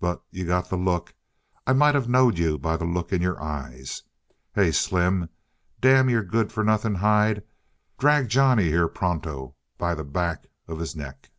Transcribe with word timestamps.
But 0.00 0.24
you 0.30 0.46
got 0.46 0.70
the 0.70 0.76
look. 0.78 1.14
I 1.66 1.74
might 1.74 1.94
of 1.96 2.08
knowed 2.08 2.38
you 2.38 2.56
by 2.56 2.78
the 2.78 2.86
look 2.86 3.12
in 3.12 3.20
your 3.20 3.38
eyes. 3.42 4.04
Hey, 4.54 4.70
Slim, 4.72 5.28
damn 5.82 6.08
your 6.08 6.24
good 6.24 6.50
for 6.50 6.64
nothing 6.64 6.94
hide, 6.94 7.42
drag 7.98 8.30
Johnny 8.30 8.70
here 8.70 8.88
pronto 8.88 9.54
by 9.76 9.94
the 9.94 10.02
back 10.02 10.46
of 10.66 10.78
the 10.78 10.90
neck!" 10.96 11.30